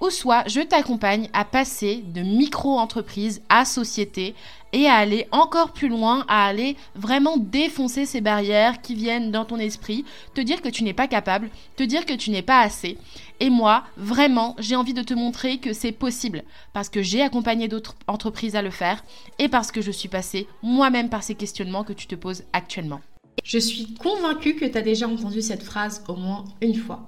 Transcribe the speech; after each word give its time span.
ou 0.00 0.10
soit 0.10 0.46
je 0.48 0.60
t'accompagne 0.60 1.28
à 1.32 1.44
passer 1.44 2.02
de 2.06 2.22
micro-entreprise 2.22 3.42
à 3.48 3.64
société 3.64 4.34
et 4.72 4.86
à 4.86 4.94
aller 4.94 5.26
encore 5.30 5.72
plus 5.72 5.88
loin, 5.88 6.24
à 6.28 6.46
aller 6.46 6.76
vraiment 6.94 7.36
défoncer 7.38 8.04
ces 8.04 8.20
barrières 8.20 8.82
qui 8.82 8.94
viennent 8.94 9.30
dans 9.30 9.44
ton 9.44 9.56
esprit, 9.56 10.04
te 10.34 10.40
dire 10.40 10.60
que 10.60 10.68
tu 10.68 10.84
n'es 10.84 10.92
pas 10.92 11.06
capable, 11.06 11.50
te 11.76 11.82
dire 11.82 12.04
que 12.04 12.12
tu 12.12 12.30
n'es 12.30 12.42
pas 12.42 12.60
assez. 12.60 12.98
Et 13.40 13.48
moi, 13.48 13.84
vraiment, 13.96 14.54
j'ai 14.58 14.76
envie 14.76 14.94
de 14.94 15.02
te 15.02 15.14
montrer 15.14 15.58
que 15.58 15.72
c'est 15.72 15.92
possible 15.92 16.42
parce 16.72 16.88
que 16.88 17.02
j'ai 17.02 17.22
accompagné 17.22 17.68
d'autres 17.68 17.96
entreprises 18.06 18.56
à 18.56 18.62
le 18.62 18.70
faire 18.70 19.02
et 19.38 19.48
parce 19.48 19.72
que 19.72 19.80
je 19.80 19.90
suis 19.90 20.08
passée 20.08 20.46
moi-même 20.62 21.08
par 21.08 21.22
ces 21.22 21.34
questionnements 21.34 21.84
que 21.84 21.92
tu 21.92 22.06
te 22.06 22.14
poses 22.14 22.44
actuellement. 22.52 23.00
Je 23.44 23.58
suis 23.58 23.94
convaincue 23.94 24.56
que 24.56 24.64
tu 24.64 24.76
as 24.76 24.82
déjà 24.82 25.06
entendu 25.06 25.40
cette 25.40 25.62
phrase 25.62 26.02
au 26.08 26.16
moins 26.16 26.44
une 26.60 26.74
fois. 26.74 27.06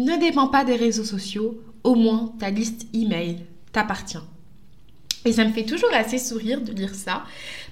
Ne 0.00 0.18
dépend 0.18 0.48
pas 0.48 0.64
des 0.64 0.76
réseaux 0.76 1.04
sociaux, 1.04 1.60
au 1.84 1.94
moins 1.94 2.32
ta 2.38 2.48
liste 2.48 2.86
email 2.94 3.44
t'appartient. 3.70 4.16
Et 5.26 5.32
ça 5.32 5.44
me 5.44 5.52
fait 5.52 5.64
toujours 5.64 5.92
assez 5.92 6.16
sourire 6.16 6.62
de 6.62 6.72
lire 6.72 6.94
ça, 6.94 7.24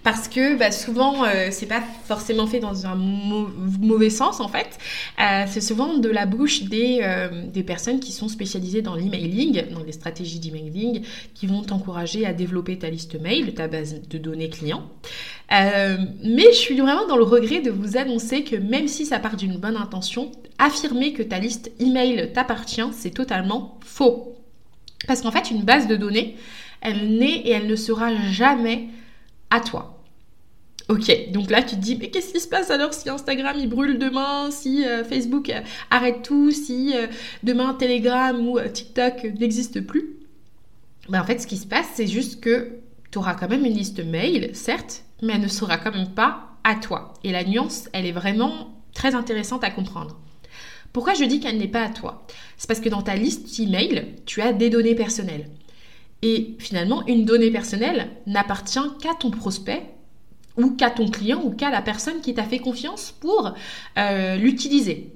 parce 0.02 0.28
que 0.28 0.58
bah, 0.58 0.70
souvent, 0.70 1.24
euh, 1.24 1.48
c'est 1.50 1.66
pas 1.66 1.82
forcément 2.04 2.46
fait 2.46 2.60
dans 2.60 2.84
un 2.84 2.94
mauvais 2.94 4.10
sens 4.10 4.40
en 4.40 4.48
fait. 4.48 4.78
Euh, 5.18 5.44
c'est 5.48 5.62
souvent 5.62 5.96
de 5.96 6.10
la 6.10 6.26
bouche 6.26 6.64
des, 6.64 6.98
euh, 7.02 7.46
des 7.46 7.62
personnes 7.62 8.00
qui 8.00 8.12
sont 8.12 8.28
spécialisées 8.28 8.82
dans 8.82 8.94
l'emailing, 8.94 9.64
dans 9.72 9.82
les 9.82 9.92
stratégies 9.92 10.40
d'emailing, 10.40 11.02
qui 11.32 11.46
vont 11.46 11.62
t'encourager 11.62 12.26
à 12.26 12.34
développer 12.34 12.78
ta 12.78 12.90
liste 12.90 13.18
mail, 13.18 13.54
ta 13.54 13.66
base 13.66 14.02
de 14.10 14.18
données 14.18 14.50
clients. 14.50 14.84
mais 15.50 16.52
je 16.52 16.58
suis 16.58 16.78
vraiment 16.78 17.06
dans 17.06 17.16
le 17.16 17.24
regret 17.24 17.60
de 17.60 17.70
vous 17.70 17.96
annoncer 17.96 18.44
que 18.44 18.56
même 18.56 18.88
si 18.88 19.06
ça 19.06 19.18
part 19.18 19.36
d'une 19.36 19.56
bonne 19.56 19.76
intention, 19.76 20.32
affirmer 20.58 21.14
que 21.14 21.22
ta 21.22 21.38
liste 21.38 21.70
email 21.80 22.30
t'appartient, 22.34 22.90
c'est 22.92 23.14
totalement 23.14 23.80
faux. 23.82 24.34
Parce 25.06 25.22
qu'en 25.22 25.30
fait, 25.30 25.50
une 25.50 25.62
base 25.62 25.86
de 25.86 25.96
données, 25.96 26.36
elle 26.80 27.18
n'est 27.18 27.40
et 27.40 27.50
elle 27.50 27.66
ne 27.66 27.76
sera 27.76 28.14
jamais 28.30 28.88
à 29.50 29.60
toi. 29.60 29.98
Ok, 30.88 31.30
donc 31.32 31.50
là 31.50 31.62
tu 31.62 31.76
te 31.76 31.80
dis, 31.80 31.96
mais 31.96 32.08
qu'est-ce 32.08 32.32
qui 32.32 32.40
se 32.40 32.48
passe 32.48 32.70
alors 32.70 32.94
si 32.94 33.10
Instagram 33.10 33.56
il 33.58 33.68
brûle 33.68 33.98
demain, 33.98 34.50
si 34.50 34.86
euh, 34.86 35.04
Facebook 35.04 35.50
euh, 35.50 35.60
arrête 35.90 36.22
tout, 36.22 36.50
si 36.50 36.96
euh, 36.96 37.06
demain 37.42 37.74
Telegram 37.74 38.34
ou 38.48 38.58
TikTok 38.60 39.24
n'existe 39.38 39.82
plus? 39.82 40.16
Ben, 41.10 41.20
En 41.20 41.24
fait, 41.24 41.40
ce 41.40 41.46
qui 41.46 41.58
se 41.58 41.66
passe, 41.66 41.88
c'est 41.94 42.06
juste 42.06 42.40
que 42.40 42.78
tu 43.10 43.18
auras 43.18 43.34
quand 43.34 43.48
même 43.48 43.66
une 43.66 43.74
liste 43.74 44.02
mail, 44.02 44.50
certes, 44.54 45.04
mais 45.22 45.34
elle 45.34 45.42
ne 45.42 45.48
sera 45.48 45.76
quand 45.76 45.92
même 45.92 46.08
pas 46.08 46.56
à 46.64 46.74
toi. 46.74 47.12
Et 47.22 47.32
la 47.32 47.44
nuance, 47.44 47.88
elle 47.92 48.06
est 48.06 48.12
vraiment 48.12 48.74
très 48.94 49.14
intéressante 49.14 49.64
à 49.64 49.70
comprendre. 49.70 50.18
Pourquoi 50.92 51.14
je 51.14 51.24
dis 51.24 51.40
qu'elle 51.40 51.58
n'est 51.58 51.68
pas 51.68 51.82
à 51.82 51.90
toi? 51.90 52.26
C'est 52.56 52.66
parce 52.66 52.80
que 52.80 52.88
dans 52.88 53.02
ta 53.02 53.14
liste 53.14 53.58
email, 53.60 54.14
tu 54.24 54.40
as 54.40 54.52
des 54.52 54.70
données 54.70 54.94
personnelles. 54.94 55.50
Et 56.22 56.56
finalement, 56.58 57.06
une 57.06 57.24
donnée 57.24 57.50
personnelle 57.50 58.08
n'appartient 58.26 58.78
qu'à 59.00 59.14
ton 59.14 59.30
prospect 59.30 59.82
ou 60.56 60.70
qu'à 60.70 60.90
ton 60.90 61.08
client 61.08 61.40
ou 61.44 61.50
qu'à 61.50 61.70
la 61.70 61.82
personne 61.82 62.20
qui 62.20 62.34
t'a 62.34 62.44
fait 62.44 62.58
confiance 62.58 63.14
pour 63.20 63.54
euh, 63.96 64.36
l'utiliser. 64.36 65.14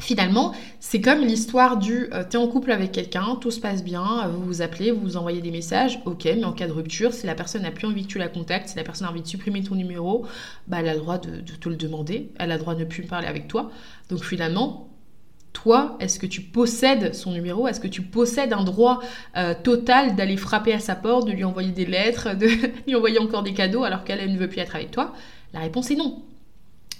Finalement, 0.00 0.52
c'est 0.80 1.00
comme 1.00 1.20
l'histoire 1.20 1.76
du 1.76 2.12
euh, 2.12 2.24
t'es 2.28 2.36
en 2.36 2.48
couple 2.48 2.72
avec 2.72 2.90
quelqu'un, 2.90 3.36
tout 3.40 3.52
se 3.52 3.60
passe 3.60 3.84
bien, 3.84 4.26
vous 4.26 4.42
vous 4.42 4.60
appelez, 4.60 4.90
vous 4.90 5.00
vous 5.00 5.16
envoyez 5.16 5.40
des 5.40 5.52
messages, 5.52 6.00
ok, 6.06 6.24
mais 6.24 6.44
en 6.44 6.52
cas 6.52 6.66
de 6.66 6.72
rupture, 6.72 7.12
si 7.12 7.24
la 7.24 7.36
personne 7.36 7.62
n'a 7.62 7.70
plus 7.70 7.86
envie 7.86 8.02
que 8.02 8.08
tu 8.08 8.18
la 8.18 8.26
contactes, 8.26 8.70
si 8.70 8.76
la 8.76 8.82
personne 8.82 9.06
a 9.06 9.10
envie 9.10 9.22
de 9.22 9.28
supprimer 9.28 9.62
ton 9.62 9.76
numéro, 9.76 10.26
bah, 10.66 10.78
elle 10.80 10.88
a 10.88 10.94
le 10.94 10.98
droit 10.98 11.18
de, 11.18 11.40
de 11.40 11.52
te 11.52 11.68
le 11.68 11.76
demander, 11.76 12.32
elle 12.40 12.50
a 12.50 12.56
le 12.56 12.60
droit 12.60 12.74
de 12.74 12.80
ne 12.80 12.84
plus 12.84 13.04
parler 13.04 13.28
avec 13.28 13.46
toi. 13.46 13.70
Donc 14.10 14.24
finalement, 14.24 14.91
toi, 15.52 15.96
est-ce 16.00 16.18
que 16.18 16.26
tu 16.26 16.40
possèdes 16.40 17.14
son 17.14 17.32
numéro? 17.32 17.68
Est-ce 17.68 17.80
que 17.80 17.88
tu 17.88 18.02
possèdes 18.02 18.52
un 18.52 18.64
droit 18.64 19.00
euh, 19.36 19.54
total 19.62 20.16
d'aller 20.16 20.36
frapper 20.36 20.72
à 20.72 20.78
sa 20.78 20.94
porte, 20.94 21.26
de 21.26 21.32
lui 21.32 21.44
envoyer 21.44 21.72
des 21.72 21.86
lettres, 21.86 22.36
de 22.36 22.48
lui 22.86 22.94
envoyer 22.94 23.18
encore 23.18 23.42
des 23.42 23.54
cadeaux 23.54 23.84
alors 23.84 24.04
qu'elle 24.04 24.32
ne 24.32 24.38
veut 24.38 24.48
plus 24.48 24.60
être 24.60 24.76
avec 24.76 24.90
toi? 24.90 25.14
La 25.52 25.60
réponse 25.60 25.90
est 25.90 25.96
non. 25.96 26.22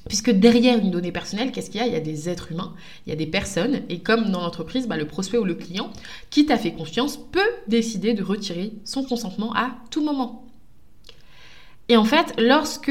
Puisque 0.08 0.30
derrière 0.30 0.78
une 0.78 0.91
donnée 0.91 1.12
personnelle, 1.12 1.52
qu'est-ce 1.52 1.70
qu'il 1.70 1.80
y 1.80 1.84
a? 1.84 1.86
Il 1.86 1.92
y 1.92 1.96
a 1.96 2.00
des 2.00 2.28
êtres 2.28 2.50
humains, 2.50 2.74
il 3.06 3.10
y 3.10 3.12
a 3.12 3.16
des 3.16 3.26
personnes, 3.26 3.82
et 3.88 4.00
comme 4.00 4.30
dans 4.30 4.41
l'entreprise, 4.41 4.88
bah, 4.88 4.96
le 4.96 5.06
prospect 5.06 5.38
ou 5.38 5.44
le 5.44 5.54
client 5.54 5.91
qui 6.30 6.44
t'a 6.44 6.58
fait 6.58 6.72
confiance 6.72 7.16
peut 7.16 7.41
décider 7.68 8.12
de 8.12 8.22
retirer 8.22 8.72
son 8.84 9.04
consentement 9.04 9.54
à 9.54 9.76
tout 9.91 10.04
moment. 10.04 10.44
Et 11.88 11.96
en 11.96 12.04
fait, 12.04 12.34
lorsque 12.38 12.91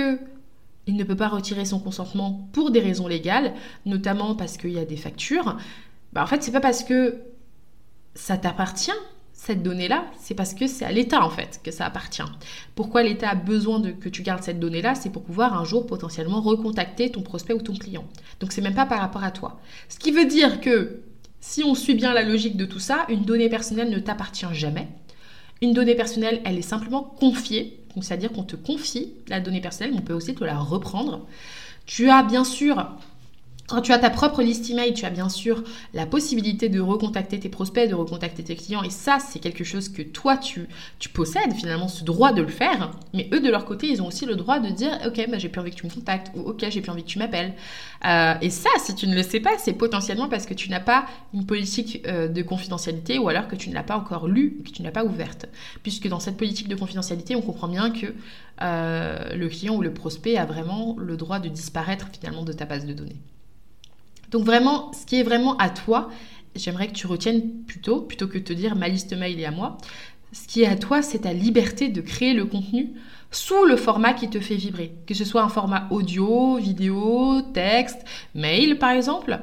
il 0.87 0.95
ne 0.95 1.03
peut 1.03 1.15
pas 1.15 1.27
retirer 1.27 1.65
son 1.65 1.79
consentement 1.79 2.47
pour 2.53 2.71
des 2.71 2.79
raisons 2.79 3.07
légales, 3.07 3.53
notamment 3.85 4.35
parce 4.35 4.57
qu'il 4.57 4.71
y 4.71 4.79
a 4.79 4.85
des 4.85 4.97
factures, 4.97 5.57
bah 6.13 6.23
en 6.23 6.27
fait, 6.27 6.43
c'est 6.43 6.51
pas 6.51 6.59
parce 6.59 6.83
que 6.83 7.21
ça 8.15 8.37
t'appartient, 8.37 8.91
cette 9.33 9.63
donnée-là, 9.63 10.05
c'est 10.19 10.35
parce 10.35 10.53
que 10.53 10.67
c'est 10.67 10.85
à 10.85 10.91
l'État 10.91 11.25
en 11.25 11.29
fait 11.29 11.61
que 11.63 11.71
ça 11.71 11.85
appartient. 11.85 12.21
Pourquoi 12.75 13.01
l'État 13.01 13.29
a 13.29 13.35
besoin 13.35 13.79
de 13.79 13.89
que 13.91 14.07
tu 14.07 14.21
gardes 14.21 14.43
cette 14.43 14.59
donnée-là 14.59 14.93
C'est 14.93 15.09
pour 15.09 15.23
pouvoir 15.23 15.59
un 15.59 15.63
jour 15.63 15.87
potentiellement 15.87 16.41
recontacter 16.41 17.09
ton 17.09 17.23
prospect 17.23 17.53
ou 17.53 17.61
ton 17.61 17.73
client. 17.73 18.05
Donc 18.39 18.51
c'est 18.51 18.61
même 18.61 18.75
pas 18.75 18.85
par 18.85 18.99
rapport 18.99 19.23
à 19.23 19.31
toi. 19.31 19.59
Ce 19.89 19.97
qui 19.97 20.11
veut 20.11 20.25
dire 20.25 20.61
que 20.61 21.01
si 21.39 21.63
on 21.63 21.73
suit 21.73 21.95
bien 21.95 22.13
la 22.13 22.21
logique 22.21 22.55
de 22.55 22.65
tout 22.65 22.79
ça, 22.79 23.05
une 23.09 23.23
donnée 23.23 23.49
personnelle 23.49 23.89
ne 23.89 23.97
t'appartient 23.97 24.45
jamais. 24.53 24.87
Une 25.63 25.73
donnée 25.73 25.95
personnelle, 25.95 26.41
elle 26.45 26.59
est 26.59 26.61
simplement 26.61 27.01
confiée 27.03 27.80
c'est-à-dire 27.99 28.31
qu'on 28.31 28.43
te 28.43 28.55
confie 28.55 29.13
la 29.27 29.39
donnée 29.39 29.61
personnelle, 29.61 29.93
mais 29.93 29.99
on 29.99 30.05
peut 30.05 30.13
aussi 30.13 30.33
te 30.33 30.43
la 30.43 30.57
reprendre. 30.57 31.27
Tu 31.85 32.09
as 32.09 32.23
bien 32.23 32.43
sûr 32.43 32.87
quand 33.71 33.79
tu 33.79 33.93
as 33.93 33.99
ta 33.99 34.09
propre 34.09 34.43
liste 34.43 34.69
email, 34.69 34.93
tu 34.93 35.05
as 35.05 35.09
bien 35.09 35.29
sûr 35.29 35.63
la 35.93 36.05
possibilité 36.05 36.67
de 36.67 36.81
recontacter 36.81 37.39
tes 37.39 37.47
prospects, 37.47 37.89
de 37.89 37.95
recontacter 37.95 38.43
tes 38.43 38.57
clients. 38.57 38.83
Et 38.83 38.89
ça, 38.89 39.19
c'est 39.19 39.39
quelque 39.39 39.63
chose 39.63 39.87
que 39.87 40.01
toi, 40.01 40.35
tu, 40.35 40.67
possèdes 41.13 41.53
finalement 41.53 41.87
ce 41.87 42.03
droit 42.03 42.33
de 42.33 42.41
le 42.41 42.49
faire. 42.49 42.91
Mais 43.13 43.29
eux, 43.33 43.39
de 43.39 43.49
leur 43.49 43.63
côté, 43.63 43.87
ils 43.87 44.01
ont 44.01 44.07
aussi 44.07 44.25
le 44.25 44.35
droit 44.35 44.59
de 44.59 44.69
dire 44.69 44.99
Ok, 45.05 45.25
bah, 45.29 45.37
j'ai 45.37 45.47
plus 45.47 45.61
envie 45.61 45.71
que 45.71 45.77
tu 45.77 45.85
me 45.85 45.91
contactes. 45.91 46.33
Ou 46.35 46.41
Ok, 46.41 46.65
j'ai 46.69 46.81
plus 46.81 46.91
envie 46.91 47.03
que 47.03 47.07
tu 47.07 47.17
m'appelles. 47.17 47.53
Euh, 48.05 48.33
et 48.41 48.49
ça, 48.49 48.69
si 48.77 48.93
tu 48.93 49.07
ne 49.07 49.15
le 49.15 49.23
sais 49.23 49.39
pas, 49.39 49.57
c'est 49.57 49.73
potentiellement 49.73 50.27
parce 50.27 50.45
que 50.45 50.53
tu 50.53 50.69
n'as 50.69 50.81
pas 50.81 51.05
une 51.33 51.45
politique 51.45 52.03
euh, 52.07 52.27
de 52.27 52.41
confidentialité 52.41 53.19
ou 53.19 53.29
alors 53.29 53.47
que 53.47 53.55
tu 53.55 53.69
ne 53.69 53.73
l'as 53.73 53.83
pas 53.83 53.95
encore 53.95 54.27
lue, 54.27 54.57
que 54.65 54.71
tu 54.71 54.81
ne 54.81 54.87
l'as 54.87 54.91
pas 54.91 55.05
ouverte. 55.05 55.45
Puisque 55.81 56.09
dans 56.09 56.19
cette 56.19 56.35
politique 56.35 56.67
de 56.67 56.75
confidentialité, 56.75 57.37
on 57.37 57.41
comprend 57.41 57.69
bien 57.69 57.89
que 57.91 58.07
euh, 58.61 59.33
le 59.33 59.47
client 59.47 59.75
ou 59.75 59.81
le 59.81 59.93
prospect 59.93 60.35
a 60.35 60.45
vraiment 60.45 60.97
le 60.99 61.15
droit 61.15 61.39
de 61.39 61.47
disparaître 61.47 62.09
finalement 62.11 62.43
de 62.43 62.51
ta 62.51 62.65
base 62.65 62.85
de 62.85 62.91
données. 62.91 63.21
Donc 64.31 64.43
vraiment, 64.45 64.91
ce 64.93 65.05
qui 65.05 65.17
est 65.17 65.23
vraiment 65.23 65.57
à 65.57 65.69
toi, 65.69 66.09
j'aimerais 66.55 66.87
que 66.87 66.93
tu 66.93 67.07
retiennes 67.07 67.63
plutôt, 67.67 68.01
plutôt 68.01 68.27
que 68.27 68.37
de 68.37 68.43
te 68.43 68.53
dire 68.53 68.75
ma 68.75 68.87
liste 68.87 69.15
mail 69.15 69.39
est 69.39 69.45
à 69.45 69.51
moi, 69.51 69.77
ce 70.31 70.47
qui 70.47 70.61
est 70.61 70.67
à 70.67 70.77
toi, 70.77 71.01
c'est 71.01 71.19
ta 71.19 71.33
liberté 71.33 71.89
de 71.89 72.01
créer 72.01 72.33
le 72.33 72.45
contenu 72.45 72.93
sous 73.31 73.65
le 73.65 73.75
format 73.75 74.13
qui 74.13 74.29
te 74.29 74.39
fait 74.39 74.55
vibrer. 74.55 74.93
Que 75.05 75.13
ce 75.13 75.25
soit 75.25 75.43
un 75.43 75.49
format 75.49 75.87
audio, 75.89 76.57
vidéo, 76.57 77.41
texte, 77.53 78.05
mail 78.33 78.77
par 78.79 78.91
exemple, 78.91 79.39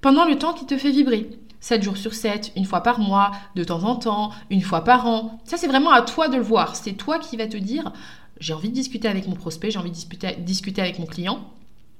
pendant 0.00 0.24
le 0.24 0.36
temps 0.36 0.52
qui 0.52 0.66
te 0.66 0.76
fait 0.76 0.90
vibrer. 0.90 1.30
7 1.60 1.80
jours 1.80 1.96
sur 1.96 2.12
7, 2.12 2.52
une 2.56 2.64
fois 2.64 2.80
par 2.80 2.98
mois, 2.98 3.30
de 3.54 3.62
temps 3.62 3.84
en 3.84 3.94
temps, 3.94 4.30
une 4.50 4.62
fois 4.62 4.82
par 4.82 5.06
an. 5.06 5.40
Ça, 5.44 5.56
c'est 5.56 5.68
vraiment 5.68 5.92
à 5.92 6.02
toi 6.02 6.26
de 6.26 6.36
le 6.36 6.42
voir. 6.42 6.74
C'est 6.74 6.94
toi 6.94 7.20
qui 7.20 7.36
vas 7.36 7.46
te 7.46 7.56
dire, 7.56 7.92
j'ai 8.40 8.52
envie 8.52 8.68
de 8.68 8.74
discuter 8.74 9.06
avec 9.06 9.28
mon 9.28 9.36
prospect, 9.36 9.70
j'ai 9.70 9.78
envie 9.78 9.92
de 9.92 10.40
discuter, 10.40 10.82
avec 10.82 10.98
mon 10.98 11.06
client 11.06 11.48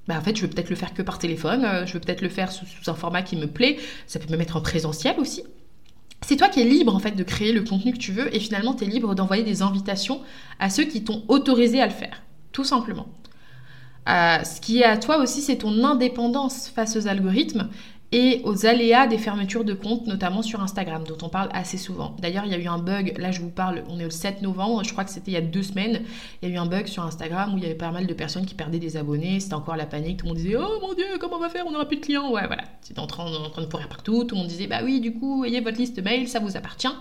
bah, 0.09 0.17
en 0.19 0.21
fait, 0.21 0.37
je 0.37 0.43
veux 0.43 0.49
peut-être 0.49 0.71
le 0.71 0.77
faire 0.77 0.95
que 0.95 1.03
par 1.03 1.19
téléphone, 1.19 1.65
euh, 1.65 1.87
je 1.87 1.93
veux 1.95 2.01
peut-être 2.01 2.23
le 2.23 2.29
faire 2.29 2.51
sous, 2.51 2.65
un 2.87 2.95
format 2.95 3.23
qui 3.23 3.37
me 3.37 3.47
plaît, 3.47 3.79
ça 4.07 4.19
peut 4.19 4.31
me 4.31 4.37
mettre 4.37 4.57
en 4.57 4.61
présentiel 4.61 5.19
aussi. 5.19 5.45
C'est 6.23 6.37
toi 6.37 6.49
qui 6.49 6.61
es 6.61 6.65
libre 6.65 6.95
en 6.95 7.01
fait 7.01 7.13
de 7.13 7.25
créer 7.25 7.53
le 7.53 7.63
contenu 7.63 7.93
que 7.93 7.99
tu 7.99 8.13
veux 8.13 8.35
et 8.35 8.39
finalement 8.39 8.75
tu 8.75 8.85
es 8.85 8.87
libre 8.87 9.15
d'envoyer 9.15 9.43
des 9.43 9.61
invitations 9.63 10.21
à 10.61 10.71
ceux 10.71 10.85
qui 10.85 11.03
t'ont 11.03 11.25
autorisé 11.29 11.81
à 11.81 11.87
le 11.87 11.93
faire, 11.93 12.23
tout 12.53 12.65
simplement. 12.65 13.09
Euh, 14.09 14.43
ce 14.45 14.61
qui 14.61 14.81
est 14.81 14.85
à 14.85 14.97
toi 14.97 15.19
aussi, 15.19 15.41
c'est 15.43 15.59
ton 15.59 15.85
indépendance 15.85 16.69
face 16.69 16.97
aux 16.97 17.07
algorithmes 17.07 17.69
et 18.13 18.43
aux 18.45 18.67
aléas 18.67 19.07
des 19.07 19.17
fermetures 19.17 19.65
de 19.65 19.73
comptes, 19.73 20.07
notamment 20.07 20.43
sur 20.43 20.63
Instagram, 20.63 21.05
dont 21.09 21.17
on 21.23 21.31
parle 21.31 21.49
assez 21.55 21.79
souvent. 21.79 22.15
D'ailleurs, 22.21 22.45
il 22.45 22.53
y 22.53 22.55
a 22.55 22.59
eu 22.59 22.67
un 22.67 22.79
bug, 22.79 23.15
là 23.19 23.33
je 23.33 23.41
vous 23.41 23.49
parle, 23.49 23.85
on 23.89 23.99
est 23.99 24.05
au 24.05 24.11
7 24.11 24.43
novembre, 24.43 24.85
je 24.85 24.93
crois 24.93 25.05
que 25.05 25.11
c'était 25.11 25.31
il 25.31 25.35
y 25.35 25.39
a 25.39 25.41
deux 25.41 25.63
semaines, 25.63 26.03
il 26.43 26.49
y 26.49 26.53
a 26.53 26.55
eu 26.55 26.59
un 26.59 26.67
bug 26.67 26.87
sur 26.87 27.03
Instagram 27.03 27.55
où 27.55 27.57
il 27.57 27.63
y 27.63 27.67
avait 27.67 27.75
pas 27.75 27.91
mal 27.91 28.07
de 28.07 28.15
personnes 28.15 28.45
qui 28.45 28.55
perdaient 28.55 28.79
des 28.79 28.99
abonnés, 28.99 29.41
c'était 29.41 29.55
encore 29.55 29.77
la 29.77 29.87
panique, 29.87 30.19
tout 30.19 30.27
le 30.27 30.29
monde 30.29 30.39
disait 30.39 30.57
Oh 30.57 30.79
mon 30.83 30.93
dieu, 30.93 31.07
comment 31.19 31.37
on 31.37 31.41
va 31.41 31.49
faire, 31.49 31.65
on 31.67 31.73
n'aura 31.73 31.87
plus 31.89 31.97
de 31.97 32.03
clients 32.03 32.31
Ouais, 32.31 32.47
voilà, 32.47 32.65
c'était 32.83 33.01
en 33.01 33.07
train, 33.07 33.31
de 33.31 33.65
courir 33.67 33.89
partout, 33.89 34.25
tout 34.25 34.35
le 34.35 34.43
monde 34.43 34.49
disait 34.49 34.67
Bah 34.67 34.81
oui, 34.85 35.01
du 35.01 35.15
coup, 35.15 35.45
ayez 35.47 35.61
votre 35.61 35.79
liste 35.79 36.03
mail, 36.03 36.29
ça 36.29 36.39
vous 36.39 36.57
appartient. 36.57 36.93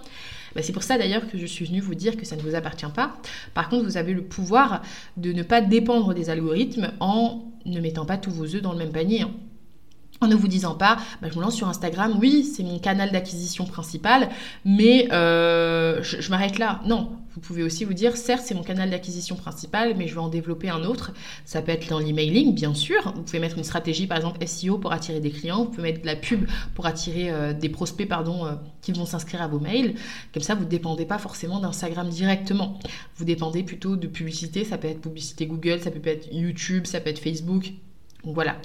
Bah, 0.55 0.61
c'est 0.61 0.73
pour 0.73 0.83
ça 0.83 0.97
d'ailleurs 0.97 1.29
que 1.29 1.37
je 1.37 1.45
suis 1.45 1.65
venue 1.65 1.79
vous 1.79 1.95
dire 1.95 2.17
que 2.17 2.25
ça 2.25 2.35
ne 2.35 2.41
vous 2.41 2.55
appartient 2.55 2.85
pas. 2.93 3.15
Par 3.53 3.69
contre, 3.69 3.85
vous 3.85 3.97
avez 3.97 4.13
le 4.13 4.23
pouvoir 4.23 4.81
de 5.17 5.31
ne 5.31 5.43
pas 5.43 5.61
dépendre 5.61 6.13
des 6.13 6.29
algorithmes 6.29 6.91
en 6.99 7.43
ne 7.65 7.79
mettant 7.79 8.05
pas 8.05 8.17
tous 8.17 8.31
vos 8.31 8.43
œufs 8.43 8.61
dans 8.61 8.73
le 8.73 8.79
même 8.79 8.91
panier. 8.91 9.21
Hein 9.21 9.31
en 10.21 10.27
ne 10.27 10.35
vous 10.35 10.47
disant 10.47 10.75
pas, 10.75 10.97
bah, 11.21 11.29
je 11.31 11.37
me 11.37 11.41
lance 11.41 11.55
sur 11.55 11.67
Instagram, 11.67 12.15
oui, 12.19 12.43
c'est 12.43 12.61
mon 12.61 12.77
canal 12.77 13.11
d'acquisition 13.11 13.65
principal, 13.65 14.29
mais 14.63 15.07
euh, 15.11 16.01
je, 16.03 16.29
m'arrête 16.29 16.59
là. 16.59 16.79
Non, 16.85 17.09
vous 17.33 17.41
pouvez 17.41 17.63
aussi 17.63 17.85
vous 17.85 17.95
dire, 17.95 18.15
certes, 18.15 18.43
c'est 18.45 18.53
mon 18.53 18.61
canal 18.61 18.91
d'acquisition 18.91 19.35
principal, 19.35 19.95
mais 19.97 20.07
je 20.07 20.13
vais 20.13 20.21
en 20.21 20.29
développer 20.29 20.69
un 20.69 20.83
autre. 20.83 21.11
Ça 21.43 21.63
peut 21.63 21.71
être 21.71 21.89
dans 21.89 21.97
l'emailing, 21.97 22.53
bien 22.53 22.75
sûr. 22.75 23.13
Vous 23.15 23.23
pouvez 23.23 23.39
mettre 23.39 23.57
une 23.57 23.63
stratégie, 23.63 24.05
par 24.05 24.17
exemple, 24.17 24.45
SEO 24.45 24.77
pour 24.77 24.91
attirer 24.91 25.19
des 25.21 25.31
clients. 25.31 25.63
Vous 25.63 25.71
pouvez 25.71 25.91
mettre 25.91 26.01
de 26.01 26.05
la 26.05 26.15
pub 26.15 26.47
pour 26.75 26.85
attirer 26.85 27.31
euh, 27.31 27.53
des 27.53 27.69
prospects, 27.69 28.07
pardon, 28.07 28.45
euh, 28.45 28.51
qui 28.83 28.91
vont 28.91 29.07
s'inscrire 29.07 29.41
à 29.41 29.47
vos 29.47 29.59
mails. 29.59 29.95
Comme 30.35 30.43
ça, 30.43 30.53
vous 30.53 30.65
ne 30.65 30.69
dépendez 30.69 31.05
pas 31.05 31.17
forcément 31.17 31.59
d'Instagram 31.59 32.07
directement. 32.09 32.77
Vous 33.15 33.25
dépendez 33.25 33.63
plutôt 33.63 33.95
de 33.95 34.05
publicité. 34.05 34.65
Ça 34.65 34.77
peut 34.77 34.87
être 34.87 35.01
publicité 35.01 35.47
Google, 35.47 35.79
ça 35.79 35.89
peut 35.89 36.07
être 36.07 36.31
YouTube, 36.31 36.85
ça 36.85 36.99
peut 36.99 37.09
être 37.09 37.19
Facebook 37.19 37.73
voilà. 38.23 38.57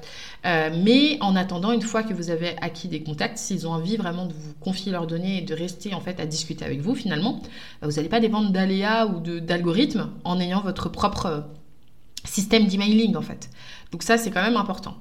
Euh, 0.45 0.71
mais 0.85 1.19
en 1.21 1.35
attendant, 1.35 1.73
une 1.73 1.83
fois 1.83 2.03
que 2.03 2.13
vous 2.13 2.31
avez 2.31 2.57
acquis 2.61 2.89
des 2.89 3.03
contacts, 3.03 3.39
s'ils 3.39 3.67
ont 3.67 3.73
envie 3.73 3.97
vraiment 3.97 4.27
de 4.27 4.33
vous 4.33 4.53
confier 4.61 4.93
leurs 4.93 5.07
données 5.07 5.39
et 5.39 5.43
de 5.43 5.55
rester 5.55 5.95
en 5.95 6.01
fait 6.01 6.21
à 6.21 6.27
discuter 6.27 6.65
avec 6.65 6.81
vous, 6.81 6.95
finalement, 6.95 7.41
bah, 7.81 7.89
vous 7.89 7.97
n'allez 7.97 8.09
pas 8.09 8.21
dépendre 8.21 8.51
d'aléas 8.51 9.07
ou 9.07 9.21
d'algorithmes 9.41 10.11
en 10.25 10.39
ayant 10.41 10.61
votre 10.61 10.89
propre 10.89 11.27
euh, 11.27 11.41
système 12.25 12.67
d'emailing 12.67 13.17
en 13.17 13.23
fait. 13.23 13.51
Donc 13.93 14.03
ça, 14.03 14.19
c'est 14.19 14.31
quand 14.31 14.43
même 14.43 14.57
important. 14.57 14.97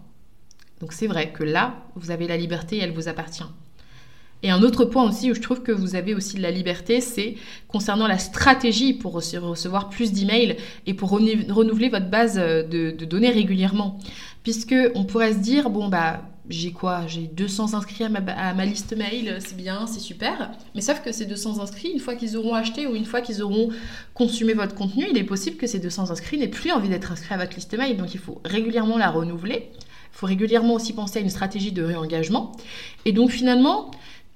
Donc 0.79 0.93
c'est 0.93 1.07
vrai 1.07 1.31
que 1.31 1.43
là, 1.43 1.75
vous 1.95 2.11
avez 2.11 2.27
la 2.27 2.37
liberté 2.37 2.77
et 2.77 2.79
elle 2.79 2.93
vous 2.93 3.07
appartient. 3.07 3.43
Et 4.45 4.51
un 4.51 4.61
autre 4.61 4.85
point 4.85 5.03
aussi 5.09 5.31
où 5.31 5.33
je 5.33 5.41
trouve 5.41 5.63
que 5.63 5.71
vous 5.71 5.95
avez 5.95 6.13
aussi 6.13 6.37
de 6.37 6.43
la 6.43 6.51
liberté, 6.51 7.01
c'est 7.01 7.33
concernant 7.67 8.05
la 8.05 8.19
stratégie 8.19 8.93
pour 8.93 9.13
recevoir 9.13 9.89
plus 9.89 10.11
d'emails 10.11 10.57
et 10.85 10.93
pour 10.93 11.09
renouveler 11.09 11.89
votre 11.89 12.11
base 12.11 12.37
euh, 12.37 12.61
de, 12.61 13.05
données 13.05 13.31
régulièrement. 13.31 13.97
Puisque 14.43 14.75
on 14.93 15.03
pourrait 15.03 15.33
se 15.33 15.39
dire, 15.39 15.71
bon 15.71 15.87
bah 15.87 16.21
j'ai 16.47 16.71
quoi? 16.71 17.07
J'ai 17.07 17.21
200 17.21 17.73
inscrits 17.73 18.03
à 18.03 18.53
ma, 18.53 18.65
liste 18.65 18.95
mail, 18.95 19.39
c'est 19.39 19.57
bien, 19.57 19.87
c'est 19.87 19.99
super. 19.99 20.51
Mais 20.75 20.81
sauf 20.81 21.01
que 21.01 21.11
ces 21.11 21.25
200 21.25 21.59
inscrits, 21.59 21.89
une 21.89 21.99
fois 21.99 22.13
qu'ils 22.13 22.37
auront 22.37 22.53
acheté 22.53 22.85
ou 22.85 22.93
une 22.93 23.05
fois 23.05 23.21
qu'ils 23.21 23.41
auront 23.41 23.69
consumé 24.13 24.53
votre 24.53 24.75
contenu, 24.75 25.07
il 25.09 25.17
est 25.17 25.23
possible 25.23 25.57
que 25.57 25.65
ces 25.65 25.79
200 25.79 26.11
inscrits 26.11 26.37
n'aient 26.37 26.47
plus 26.47 26.69
envie 26.71 26.89
d'être 26.89 27.11
inscrits 27.11 27.33
à 27.33 27.37
votre 27.37 27.55
liste 27.55 27.75
mail. 27.75 27.97
Donc 27.97 28.13
il 28.13 28.19
faut 28.19 28.39
régulièrement 28.45 28.99
la 28.99 29.09
renouveler. 29.09 29.71
Il 30.15 30.17
faut 30.19 30.27
régulièrement 30.27 30.75
aussi 30.75 30.93
penser 30.93 31.17
à 31.17 31.21
une 31.23 31.31
stratégie 31.31 31.71
de 31.71 31.81
réengagement. 31.81 32.51
Et 33.05 33.11
donc 33.11 33.31
finalement, 33.31 33.89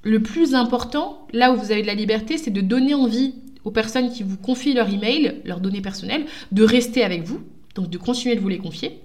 le 0.03 0.21
plus 0.21 0.55
important, 0.55 1.27
là 1.33 1.51
où 1.51 1.57
vous 1.57 1.71
avez 1.71 1.81
de 1.81 1.87
la 1.87 1.93
liberté, 1.93 2.37
c'est 2.37 2.51
de 2.51 2.61
donner 2.61 2.93
envie 2.93 3.35
aux 3.63 3.71
personnes 3.71 4.11
qui 4.11 4.23
vous 4.23 4.37
confient 4.37 4.73
leur 4.73 4.89
email, 4.89 5.41
leurs 5.43 5.59
données 5.59 5.81
personnelles, 5.81 6.25
de 6.51 6.63
rester 6.63 7.03
avec 7.03 7.23
vous, 7.23 7.41
donc 7.75 7.89
de 7.89 7.97
continuer 7.97 8.35
de 8.35 8.41
vous 8.41 8.49
les 8.49 8.57
confier, 8.57 9.01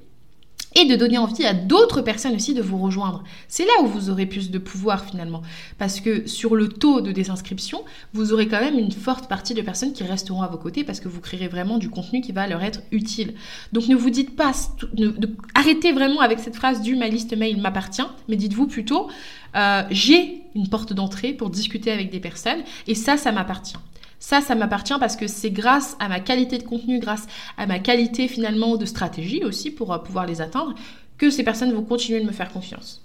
et 0.74 0.86
de 0.86 0.96
donner 0.96 1.18
envie 1.18 1.44
à 1.44 1.54
d'autres 1.54 2.00
personnes 2.00 2.34
aussi 2.34 2.54
de 2.54 2.62
vous 2.62 2.78
rejoindre. 2.78 3.22
C'est 3.48 3.64
là 3.64 3.72
où 3.82 3.86
vous 3.86 4.10
aurez 4.10 4.26
plus 4.26 4.50
de 4.50 4.58
pouvoir 4.58 5.04
finalement, 5.04 5.42
parce 5.78 6.00
que 6.00 6.26
sur 6.26 6.56
le 6.56 6.68
taux 6.68 7.00
de 7.00 7.12
désinscription, 7.12 7.84
vous 8.12 8.32
aurez 8.32 8.48
quand 8.48 8.60
même 8.60 8.78
une 8.78 8.92
forte 8.92 9.28
partie 9.28 9.54
de 9.54 9.62
personnes 9.62 9.92
qui 9.92 10.02
resteront 10.04 10.42
à 10.42 10.48
vos 10.48 10.58
côtés 10.58 10.84
parce 10.84 11.00
que 11.00 11.08
vous 11.08 11.20
créerez 11.20 11.48
vraiment 11.48 11.78
du 11.78 11.90
contenu 11.90 12.20
qui 12.20 12.32
va 12.32 12.46
leur 12.46 12.62
être 12.62 12.80
utile. 12.90 13.34
Donc 13.72 13.86
ne 13.88 13.96
vous 13.96 14.10
dites 14.10 14.36
pas, 14.36 14.52
arrêtez 15.54 15.92
vraiment 15.92 16.20
avec 16.20 16.40
cette 16.40 16.56
phrase 16.56 16.82
du 16.82 16.96
ma 16.96 17.08
liste 17.08 17.36
mail 17.36 17.60
m'appartient, 17.60 18.06
mais 18.28 18.36
dites-vous 18.36 18.66
plutôt 18.66 19.08
euh, 19.56 19.82
j'ai 19.90 20.42
une 20.54 20.68
porte 20.68 20.92
d'entrée 20.92 21.32
pour 21.32 21.50
discuter 21.50 21.92
avec 21.92 22.10
des 22.10 22.20
personnes 22.20 22.62
et 22.86 22.94
ça, 22.94 23.16
ça 23.16 23.32
m'appartient. 23.32 23.76
Ça, 24.26 24.40
ça 24.40 24.54
m'appartient 24.54 24.98
parce 24.98 25.16
que 25.16 25.26
c'est 25.26 25.50
grâce 25.50 25.98
à 26.00 26.08
ma 26.08 26.18
qualité 26.18 26.56
de 26.56 26.62
contenu, 26.62 26.98
grâce 26.98 27.26
à 27.58 27.66
ma 27.66 27.78
qualité 27.78 28.26
finalement 28.26 28.76
de 28.78 28.86
stratégie 28.86 29.44
aussi 29.44 29.70
pour 29.70 29.92
euh, 29.92 29.98
pouvoir 29.98 30.24
les 30.24 30.40
atteindre, 30.40 30.74
que 31.18 31.28
ces 31.28 31.44
personnes 31.44 31.74
vont 31.74 31.82
continuer 31.82 32.20
de 32.22 32.24
me 32.24 32.32
faire 32.32 32.50
confiance. 32.50 33.04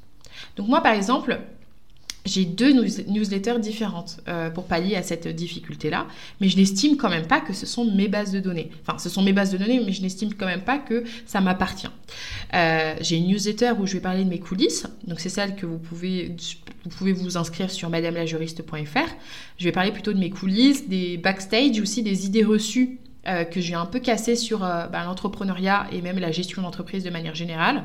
Donc 0.56 0.70
moi, 0.70 0.80
par 0.80 0.94
exemple, 0.94 1.42
j'ai 2.30 2.46
deux 2.46 2.72
newsletters 2.72 3.60
différentes 3.60 4.20
euh, 4.28 4.50
pour 4.50 4.66
pallier 4.66 4.96
à 4.96 5.04
cette 5.04 5.28
difficulté-là, 5.28 6.08
mais 6.40 6.48
je 6.48 6.58
n'estime 6.58 6.96
quand 6.96 7.10
même 7.10 7.28
pas 7.28 7.42
que 7.42 7.54
ce 7.54 7.66
sont 7.66 7.86
mes 7.86 8.08
bases 8.08 8.32
de 8.32 8.40
données. 8.40 8.70
Enfin, 8.82 8.98
ce 9.00 9.10
sont 9.10 9.24
mes 9.24 9.34
bases 9.34 9.52
de 9.52 9.58
données, 9.58 9.82
mais 9.84 9.92
je 9.92 10.02
n'estime 10.02 10.34
quand 10.34 10.46
même 10.46 10.62
pas 10.62 10.78
que 10.78 11.04
ça 11.26 11.42
m'appartient. 11.42 11.90
Euh, 12.54 12.96
j'ai 13.02 13.18
une 13.18 13.28
newsletter 13.28 13.74
où 13.80 13.86
je 13.86 13.94
vais 13.94 14.00
parler 14.00 14.24
de 14.24 14.30
mes 14.30 14.40
coulisses, 14.40 14.86
donc 15.08 15.20
c'est 15.20 15.30
celle 15.30 15.56
que 15.56 15.66
vous 15.66 15.80
pouvez, 15.80 16.36
vous 16.84 16.90
pouvez 16.90 17.14
vous 17.14 17.38
inscrire 17.38 17.72
sur 17.72 17.90
madamelajuriste.fr. 17.90 19.10
Je 19.58 19.64
vais 19.64 19.72
parler 19.72 19.92
plutôt 19.92 20.14
de 20.14 20.20
mes 20.20 20.30
coulisses, 20.30 20.88
des 20.88 21.18
backstage, 21.18 21.80
aussi 21.82 22.04
des 22.04 22.26
idées 22.26 22.44
reçues 22.44 23.00
euh, 23.28 23.44
que 23.44 23.60
j'ai 23.60 23.76
un 23.76 23.86
peu 23.86 24.00
cassées 24.00 24.36
sur 24.36 24.60
bah, 24.60 25.04
l'entrepreneuriat 25.06 25.88
et 25.92 26.02
même 26.02 26.20
la 26.20 26.32
gestion 26.32 26.62
d'entreprise 26.62 27.04
de 27.04 27.10
manière 27.10 27.36
générale. 27.36 27.84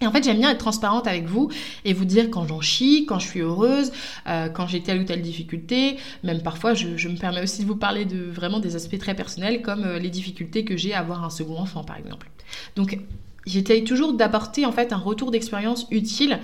Et 0.00 0.06
en 0.06 0.12
fait, 0.12 0.22
j'aime 0.22 0.38
bien 0.38 0.50
être 0.50 0.58
transparente 0.58 1.06
avec 1.06 1.26
vous 1.26 1.50
et 1.84 1.92
vous 1.92 2.04
dire 2.04 2.30
quand 2.30 2.46
j'en 2.46 2.60
chie, 2.60 3.04
quand 3.06 3.18
je 3.18 3.26
suis 3.26 3.40
heureuse, 3.40 3.90
euh, 4.28 4.48
quand 4.48 4.66
j'ai 4.66 4.80
telle 4.80 5.00
ou 5.00 5.04
telle 5.04 5.22
difficulté. 5.22 5.96
Même 6.22 6.40
parfois, 6.42 6.74
je, 6.74 7.08
me 7.08 7.16
permets 7.16 7.42
aussi 7.42 7.62
de 7.62 7.66
vous 7.66 7.76
parler 7.76 8.04
de 8.04 8.18
vraiment 8.30 8.60
des 8.60 8.76
aspects 8.76 8.98
très 8.98 9.14
personnels, 9.14 9.60
comme 9.62 9.84
euh, 9.84 9.98
les 9.98 10.10
difficultés 10.10 10.64
que 10.64 10.76
j'ai 10.76 10.94
à 10.94 11.00
avoir 11.00 11.24
un 11.24 11.30
second 11.30 11.58
enfant, 11.58 11.82
par 11.82 11.96
exemple. 11.96 12.30
Donc, 12.76 12.98
j'essaye 13.44 13.82
toujours 13.82 14.12
d'apporter 14.12 14.66
en 14.66 14.72
fait 14.72 14.92
un 14.92 14.98
retour 14.98 15.30
d'expérience 15.30 15.86
utile 15.90 16.38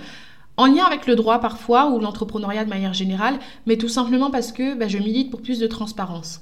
en 0.57 0.67
lien 0.67 0.85
avec 0.85 1.05
le 1.05 1.15
droit 1.15 1.39
parfois 1.39 1.89
ou 1.91 1.99
l'entrepreneuriat 1.99 2.65
de 2.65 2.69
manière 2.69 2.93
générale, 2.93 3.39
mais 3.65 3.77
tout 3.77 3.89
simplement 3.89 4.31
parce 4.31 4.51
que 4.51 4.75
bah, 4.75 4.87
je 4.87 4.97
milite 4.97 5.29
pour 5.29 5.41
plus 5.41 5.59
de 5.59 5.67
transparence. 5.67 6.41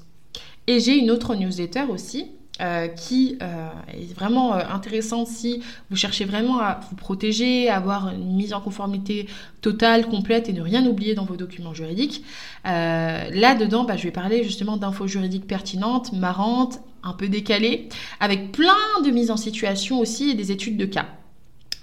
Et 0.66 0.80
j'ai 0.80 0.96
une 0.96 1.10
autre 1.10 1.34
newsletter 1.34 1.84
aussi 1.90 2.30
euh, 2.60 2.86
qui 2.86 3.36
euh, 3.42 3.68
est 3.92 4.14
vraiment 4.14 4.54
euh, 4.54 4.60
intéressante 4.72 5.26
si 5.26 5.60
vous 5.90 5.96
cherchez 5.96 6.24
vraiment 6.24 6.60
à 6.60 6.78
vous 6.88 6.94
protéger, 6.94 7.68
à 7.68 7.78
avoir 7.78 8.10
une 8.10 8.36
mise 8.36 8.52
en 8.52 8.60
conformité 8.60 9.26
totale, 9.60 10.06
complète 10.06 10.48
et 10.48 10.52
ne 10.52 10.62
rien 10.62 10.86
oublier 10.86 11.16
dans 11.16 11.24
vos 11.24 11.34
documents 11.34 11.74
juridiques. 11.74 12.22
Là-dedans, 12.64 13.82
bah, 13.82 13.96
je 13.96 14.04
vais 14.04 14.12
parler 14.12 14.44
justement 14.44 14.76
d'infos 14.76 15.08
juridiques 15.08 15.48
pertinentes, 15.48 16.12
marrantes, 16.12 16.78
un 17.02 17.12
peu 17.12 17.28
décalées, 17.28 17.88
avec 18.20 18.52
plein 18.52 19.02
de 19.04 19.10
mises 19.10 19.32
en 19.32 19.36
situation 19.36 19.98
aussi 19.98 20.30
et 20.30 20.34
des 20.34 20.52
études 20.52 20.76
de 20.76 20.86
cas. 20.86 21.06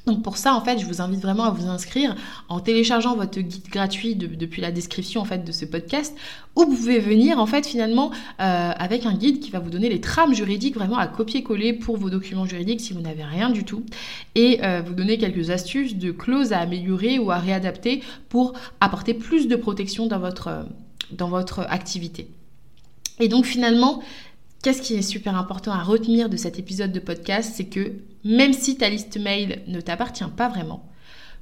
Donc 0.08 0.24
pour 0.24 0.38
ça, 0.38 0.56
en 0.56 0.62
fait, 0.62 0.80
je 0.80 0.86
vous 0.86 1.00
invite 1.00 1.22
vraiment 1.22 1.44
à 1.44 1.52
vous 1.52 1.68
inscrire 1.68 2.16
en 2.50 2.60
téléchargeant 2.60 3.16
votre 3.16 3.40
guide 3.40 3.68
gratuit 3.70 4.16
depuis 4.16 4.62
la 4.62 4.72
description 4.72 5.22
en 5.22 5.26
fait 5.26 5.46
de 5.46 5.52
ce 5.52 5.66
podcast, 5.66 6.16
où 6.56 6.62
vous 6.62 6.76
pouvez 6.76 7.00
venir 7.00 7.38
en 7.38 7.46
fait 7.46 7.66
finalement 7.68 8.10
euh, 8.40 8.72
avec 8.76 9.06
un 9.06 9.14
guide 9.14 9.40
qui 9.40 9.52
va 9.52 9.60
vous 9.60 9.70
donner 9.70 9.90
les 9.90 10.02
trames 10.02 10.34
juridiques 10.34 10.76
vraiment 10.76 10.98
à 10.98 11.08
copier-coller 11.08 11.74
pour 11.74 11.98
vos 11.98 12.10
documents 12.10 12.46
juridiques 12.46 12.82
si 12.82 12.94
vous 12.94 13.02
n'avez 13.02 13.24
rien 13.24 13.52
du 13.52 13.64
tout, 13.64 13.84
et 14.34 14.60
euh, 14.64 14.82
vous 14.84 14.94
donner 14.94 15.20
quelques 15.20 15.52
astuces 15.52 15.96
de 15.96 16.12
clauses 16.12 16.52
à 16.52 16.60
améliorer 16.60 17.20
ou 17.20 17.30
à 17.30 17.38
réadapter 17.38 18.02
pour 18.30 18.54
apporter 18.80 19.14
plus 19.14 19.48
de 19.48 19.56
protection 19.56 20.08
dans 20.08 20.20
votre, 20.20 20.66
dans 21.12 21.30
votre 21.30 21.60
activité. 21.70 22.28
Et 23.20 23.28
donc 23.28 23.46
finalement, 23.46 24.02
Qu'est-ce 24.64 24.84
qui 24.84 24.94
est 24.94 25.02
super 25.02 25.36
important 25.36 25.72
à 25.72 25.82
retenir 25.82 26.30
de 26.30 26.38
cet 26.38 26.60
épisode 26.60 26.92
de 26.92 27.00
podcast, 27.00 27.54
c'est 27.56 27.66
que 27.66 27.94
même 28.24 28.54
si 28.54 28.78
ta 28.78 28.90
liste 28.90 29.20
mail 29.20 29.64
ne 29.68 29.82
t'appartient 29.82 30.24
pas 30.36 30.50
vraiment, 30.50 30.92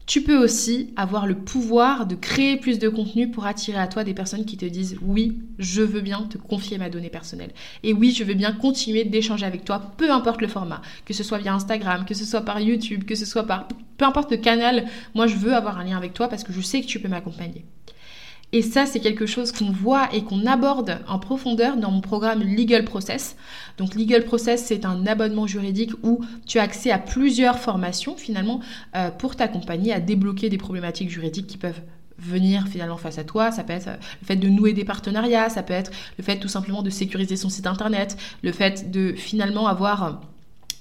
tu 0.10 0.24
peux 0.24 0.44
aussi 0.44 0.92
avoir 0.96 1.28
le 1.28 1.36
pouvoir 1.36 2.08
de 2.08 2.16
créer 2.16 2.58
plus 2.58 2.80
de 2.80 2.90
contenu 2.90 3.30
pour 3.30 3.46
attirer 3.46 3.78
à 3.78 3.86
toi 3.86 4.04
des 4.04 4.16
personnes 4.16 4.44
qui 4.44 4.58
te 4.58 4.66
disent 4.66 4.98
oui, 5.04 5.38
je 5.60 5.84
veux 5.84 6.02
bien 6.02 6.24
te 6.24 6.40
confier 6.40 6.80
ma 6.80 6.90
donnée 6.90 7.12
personnelle. 7.12 7.52
Et 7.84 7.94
oui, 7.94 8.12
je 8.12 8.24
veux 8.24 8.34
bien 8.34 8.52
continuer 8.52 9.04
d'échanger 9.04 9.46
avec 9.46 9.66
toi, 9.66 9.94
peu 9.98 10.10
importe 10.10 10.42
le 10.42 10.48
format, 10.48 10.82
que 11.06 11.14
ce 11.14 11.24
soit 11.24 11.38
via 11.38 11.54
Instagram, 11.54 12.06
que 12.06 12.16
ce 12.16 12.26
soit 12.26 12.42
par 12.42 12.60
YouTube, 12.60 13.04
que 13.04 13.14
ce 13.14 13.26
soit 13.26 13.44
par... 13.44 13.68
Peu 13.98 14.06
importe 14.06 14.32
le 14.32 14.38
canal, 14.38 14.88
moi 15.14 15.28
je 15.28 15.36
veux 15.36 15.54
avoir 15.54 15.78
un 15.78 15.84
lien 15.84 15.98
avec 15.98 16.16
toi 16.16 16.28
parce 16.28 16.44
que 16.44 16.54
je 16.54 16.62
sais 16.62 16.82
que 16.82 16.88
tu 16.88 17.00
peux 17.00 17.08
m'accompagner. 17.08 17.66
Et 18.52 18.64
ça, 18.64 18.88
c'est 18.88 19.00
quelque 19.00 19.28
chose 19.28 19.52
qu'on 19.52 19.70
voit 19.70 20.10
et 20.12 20.24
qu'on 20.24 20.48
aborde 20.48 21.00
en 21.08 21.20
profondeur 21.20 21.78
dans 21.78 21.92
mon 21.92 22.02
programme 22.02 22.42
Legal 22.42 22.84
Process. 22.84 23.36
Donc 23.78 23.94
Legal 23.94 24.26
Process, 24.26 24.66
c'est 24.66 24.86
un 24.86 25.06
abonnement 25.06 25.46
juridique 25.46 25.92
où 26.02 26.22
tu 26.48 26.58
as 26.58 26.64
accès 26.64 26.90
à 26.90 26.98
plusieurs 26.98 27.60
formations 27.60 28.16
finalement 28.16 28.60
euh, 28.96 29.12
pour 29.12 29.36
t'accompagner 29.36 29.94
à 29.94 30.00
débloquer 30.00 30.50
des 30.50 30.58
problématiques 30.58 31.12
juridiques 31.12 31.46
qui 31.46 31.58
peuvent 31.58 31.82
venir 32.18 32.68
finalement 32.68 32.98
face 32.98 33.20
à 33.20 33.24
toi. 33.24 33.52
Ça 33.52 33.64
peut 33.64 33.74
être 33.74 33.90
le 34.22 34.26
fait 34.26 34.36
de 34.36 34.50
nouer 34.50 34.74
des 34.74 34.84
partenariats, 34.84 35.50
ça 35.50 35.62
peut 35.62 35.74
être 35.74 35.92
le 36.18 36.24
fait 36.24 36.38
tout 36.38 36.48
simplement 36.48 36.82
de 36.82 36.90
sécuriser 36.90 37.36
son 37.36 37.50
site 37.50 37.68
internet, 37.68 38.18
le 38.42 38.52
fait 38.52 38.90
de 38.90 39.14
finalement 39.14 39.68
avoir 39.68 40.22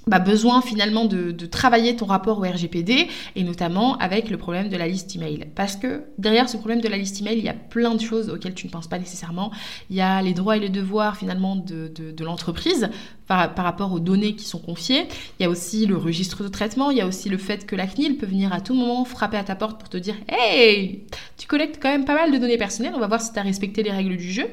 bah, 0.08 0.18
besoin 0.18 0.62
finalement 0.62 1.04
de, 1.04 1.32
travailler 1.46 1.96
ton 1.96 2.06
rapport 2.06 2.38
au 2.38 2.42
RGPD 2.42 3.08
et 3.36 3.44
notamment 3.44 3.96
avec 3.98 4.30
le 4.30 4.36
problème 4.36 4.68
de 4.68 4.76
la 4.76 4.86
liste 4.86 5.14
email. 5.16 5.46
Parce 5.54 5.76
que 5.76 6.04
derrière 6.18 6.48
ce 6.48 6.56
problème 6.56 6.80
de 6.80 6.88
la 6.88 6.96
liste 6.96 7.20
email, 7.20 7.38
il 7.38 7.44
y 7.44 7.48
a 7.48 7.54
plein 7.54 7.94
de 7.94 8.00
choses 8.00 8.30
auxquelles 8.30 8.54
tu 8.54 8.66
ne 8.66 8.72
penses 8.72 8.86
pas 8.86 8.98
nécessairement. 8.98 9.50
Il 9.90 9.96
y 9.96 10.00
a 10.00 10.20
les 10.22 10.34
droits 10.34 10.56
et 10.56 10.60
les 10.60 10.68
devoirs 10.68 11.16
finalement 11.16 11.56
de, 11.56 11.88
de 11.88 12.24
l'entreprise 12.24 12.90
par, 13.28 13.54
rapport 13.56 13.92
aux 13.92 14.00
données 14.00 14.34
qui 14.34 14.46
sont 14.46 14.58
confiées. 14.58 15.06
Il 15.38 15.42
y 15.42 15.46
a 15.46 15.50
aussi 15.50 15.86
le 15.86 15.96
registre 15.96 16.42
de 16.42 16.48
traitement, 16.48 16.90
il 16.90 16.96
y 16.96 17.00
a 17.00 17.06
aussi 17.06 17.28
le 17.28 17.38
fait 17.38 17.66
que 17.66 17.76
la 17.76 17.86
CNIL 17.86 18.16
peut 18.16 18.26
venir 18.26 18.52
à 18.52 18.60
tout 18.60 18.74
moment 18.74 19.04
frapper 19.04 19.36
à 19.36 19.44
ta 19.44 19.54
porte 19.54 19.78
pour 19.78 19.88
te 19.88 19.98
dire 19.98 20.14
Hey, 20.28 21.02
tu 21.36 21.46
collectes 21.46 21.78
quand 21.80 21.90
même 21.90 22.06
pas 22.06 22.14
mal 22.14 22.32
de 22.32 22.38
données 22.38 22.58
personnelles, 22.58 22.94
on 22.96 23.00
va 23.00 23.06
voir 23.06 23.20
si 23.20 23.32
tu 23.32 23.38
as 23.38 23.42
respecté 23.42 23.82
les 23.82 23.92
règles 23.92 24.16
du 24.16 24.32
jeu. 24.32 24.46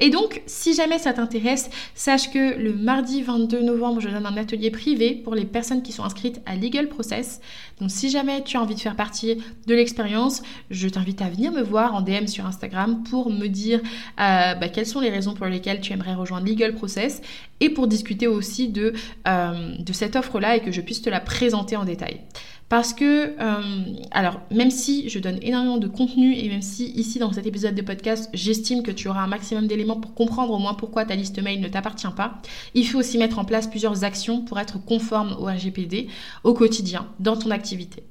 Et 0.00 0.10
donc, 0.10 0.42
si 0.46 0.74
jamais 0.74 0.98
ça 0.98 1.12
t'intéresse, 1.12 1.70
sache 1.94 2.32
que 2.32 2.58
le 2.58 2.72
mardi 2.72 3.22
22 3.22 3.62
novembre, 3.62 4.00
je 4.00 4.08
donne 4.08 4.26
un 4.26 4.36
atelier 4.36 4.70
privé 4.70 5.14
pour 5.14 5.36
les 5.36 5.44
personnes 5.44 5.82
qui 5.82 5.92
sont 5.92 6.02
inscrites 6.02 6.40
à 6.46 6.56
Legal 6.56 6.88
Process. 6.88 7.40
Donc, 7.80 7.90
si 7.90 8.10
jamais 8.10 8.42
tu 8.42 8.56
as 8.56 8.62
envie 8.62 8.74
de 8.74 8.80
faire 8.80 8.96
partie 8.96 9.38
de 9.66 9.74
l'expérience, 9.74 10.42
je 10.70 10.88
t'invite 10.88 11.22
à 11.22 11.28
venir 11.28 11.52
me 11.52 11.62
voir 11.62 11.94
en 11.94 12.00
DM 12.00 12.26
sur 12.26 12.44
Instagram 12.44 13.04
pour 13.08 13.30
me 13.30 13.46
dire 13.46 13.80
euh, 14.20 14.54
bah, 14.54 14.68
quelles 14.68 14.86
sont 14.86 15.00
les 15.00 15.10
raisons 15.10 15.34
pour 15.34 15.46
lesquelles 15.46 15.80
tu 15.80 15.92
aimerais 15.92 16.14
rejoindre 16.14 16.46
Legal 16.46 16.74
Process 16.74 17.22
et 17.60 17.70
pour 17.70 17.86
discuter 17.86 18.26
aussi 18.26 18.68
de, 18.68 18.92
euh, 19.28 19.76
de 19.78 19.92
cette 19.92 20.16
offre-là 20.16 20.56
et 20.56 20.60
que 20.60 20.72
je 20.72 20.80
puisse 20.80 21.02
te 21.02 21.10
la 21.10 21.20
présenter 21.20 21.76
en 21.76 21.84
détail. 21.84 22.20
Parce 22.68 22.94
que, 22.94 23.34
euh, 23.38 24.02
alors, 24.10 24.40
même 24.50 24.70
si 24.70 25.08
je 25.08 25.18
donne 25.18 25.38
énormément 25.42 25.76
de 25.76 25.86
contenu 25.86 26.34
et 26.34 26.48
même 26.48 26.62
si 26.62 26.86
ici 26.92 27.18
dans 27.18 27.32
cet 27.32 27.46
épisode 27.46 27.74
de 27.74 27.82
podcast, 27.82 28.30
j'estime 28.32 28.82
que 28.82 28.90
tu 28.90 29.08
auras 29.08 29.20
un 29.20 29.26
maximum 29.26 29.66
d'éléments 29.66 30.00
pour 30.00 30.14
comprendre 30.14 30.52
au 30.52 30.58
moins 30.58 30.74
pourquoi 30.74 31.04
ta 31.04 31.14
liste 31.14 31.40
mail 31.42 31.60
ne 31.60 31.68
t'appartient 31.68 32.06
pas, 32.16 32.40
il 32.74 32.86
faut 32.86 32.98
aussi 32.98 33.18
mettre 33.18 33.38
en 33.38 33.44
place 33.44 33.66
plusieurs 33.66 34.02
actions 34.02 34.40
pour 34.40 34.58
être 34.58 34.82
conforme 34.82 35.36
au 35.38 35.44
RGPD 35.44 36.08
au 36.42 36.54
quotidien, 36.54 37.06
dans 37.20 37.36
ton 37.36 37.50
activité. 37.50 38.02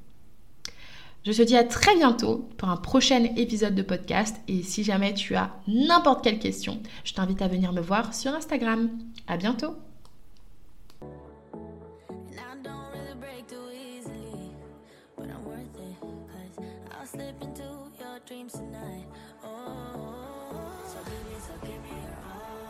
Je 1.26 1.32
te 1.32 1.42
dis 1.42 1.56
à 1.56 1.64
très 1.64 1.96
bientôt 1.96 2.50
pour 2.58 2.68
un 2.68 2.76
prochain 2.76 3.24
épisode 3.38 3.76
de 3.76 3.82
podcast 3.82 4.36
et 4.50 4.62
si 4.62 4.84
jamais 4.84 5.14
tu 5.14 5.36
as 5.36 5.52
n'importe 5.68 6.22
quelle 6.22 6.38
question, 6.38 6.82
je 7.06 7.14
t'invite 7.14 7.42
à 7.42 7.48
venir 7.48 7.72
me 7.72 7.80
voir 7.80 8.14
sur 8.14 8.34
Instagram. 8.34 8.90
À 9.26 9.38
bientôt. 9.38 9.74